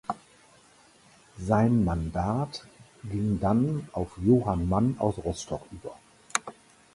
Sein 1.37 1.85
Mandat 1.85 2.65
ging 3.03 3.39
dann 3.39 3.87
auf 3.91 4.17
Johann 4.25 4.67
Mann 4.67 4.95
aus 4.97 5.19
Rostock 5.19 5.67
über. 5.71 5.95